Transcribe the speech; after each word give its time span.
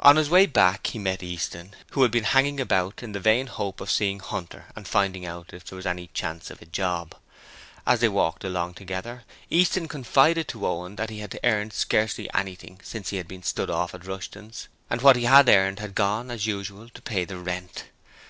On 0.00 0.16
his 0.16 0.28
way 0.28 0.44
back 0.44 0.88
he 0.88 0.98
met 0.98 1.22
Easton, 1.22 1.74
who 1.92 2.02
had 2.02 2.10
been 2.10 2.24
hanging 2.24 2.60
about 2.60 3.02
in 3.02 3.12
the 3.12 3.20
vain 3.20 3.46
hope 3.46 3.80
of 3.80 3.90
seeing 3.90 4.20
Hunter 4.20 4.66
and 4.76 4.86
finding 4.86 5.24
out 5.24 5.54
if 5.54 5.64
there 5.64 5.76
was 5.76 5.86
any 5.86 6.08
chance 6.12 6.50
of 6.50 6.60
a 6.60 6.66
job. 6.66 7.14
As 7.86 8.00
they 8.00 8.08
walked 8.10 8.44
along 8.44 8.74
together, 8.74 9.24
Easton 9.48 9.88
confided 9.88 10.46
to 10.48 10.66
Owen 10.66 10.96
that 10.96 11.08
he 11.08 11.20
had 11.20 11.40
earned 11.42 11.72
scarcely 11.72 12.28
anything 12.34 12.80
since 12.84 13.08
he 13.08 13.16
had 13.16 13.28
been 13.28 13.42
stood 13.42 13.70
off 13.70 13.94
at 13.94 14.04
Rushton's, 14.04 14.68
and 14.90 15.00
what 15.00 15.16
he 15.16 15.24
had 15.24 15.48
earned 15.48 15.78
had 15.78 15.94
gone, 15.94 16.30
as 16.30 16.46
usual, 16.46 16.90
to 16.90 17.00
pay 17.00 17.24
the 17.24 17.38
rent. 17.38 17.86